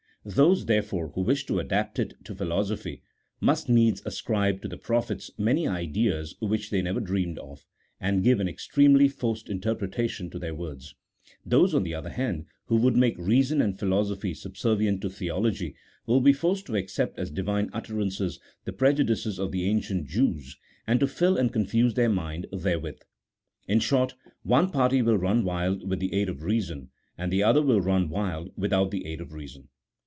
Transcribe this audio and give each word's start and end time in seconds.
Those, 0.23 0.67
therefore, 0.67 1.07
who 1.15 1.21
wish 1.21 1.47
to 1.47 1.57
adapt 1.57 1.97
it 1.97 2.13
to 2.25 2.35
philosophy, 2.35 3.01
must 3.39 3.67
needs 3.67 4.03
ascribe 4.05 4.61
to 4.61 4.67
the 4.67 4.77
prophets 4.77 5.31
many 5.35 5.67
ideas 5.67 6.35
wliich 6.43 6.69
they 6.69 6.83
never 6.83 6.99
even 6.99 7.07
dreamed 7.07 7.39
of, 7.39 7.65
and 7.99 8.23
give 8.23 8.39
an 8.39 8.47
extremely 8.47 9.07
forced 9.07 9.49
interpretation 9.49 10.29
to 10.29 10.37
their 10.37 10.53
words: 10.53 10.93
those 11.43 11.73
on 11.73 11.81
the 11.81 11.95
other 11.95 12.11
hand, 12.11 12.45
who 12.67 12.75
would 12.75 12.95
make 12.95 13.17
reason 13.17 13.63
and 13.63 13.79
philosophy 13.79 14.35
subservient 14.35 15.01
to 15.01 15.09
theology, 15.09 15.75
will 16.05 16.21
be 16.21 16.33
forced 16.33 16.67
to 16.67 16.75
accept 16.75 17.17
as 17.17 17.31
Divine 17.31 17.71
utterances 17.73 18.39
the 18.63 18.73
prejudices 18.73 19.39
of 19.39 19.51
the 19.51 19.65
ancient 19.67 20.05
Jews, 20.07 20.55
and 20.85 20.99
to 20.99 21.07
fill 21.07 21.35
and 21.35 21.51
confuse 21.51 21.95
their 21.95 22.09
mind 22.09 22.45
therewith. 22.51 22.99
In 23.67 23.79
short, 23.79 24.13
one 24.43 24.69
party 24.69 25.01
will 25.01 25.17
run 25.17 25.43
wild 25.43 25.89
with 25.89 25.97
the 25.99 26.13
aid 26.13 26.29
of 26.29 26.43
reason, 26.43 26.91
and 27.17 27.33
the 27.33 27.41
other 27.41 27.63
will 27.63 27.81
run 27.81 28.07
wild 28.07 28.51
without 28.55 28.91
the 28.91 29.07
aid 29.07 29.19
of 29.19 29.33
reason. 29.33 29.69